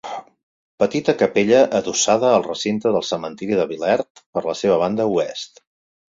[0.83, 5.65] Petita capella adossada al recinte del cementiri de Vilert per la seva banda oest.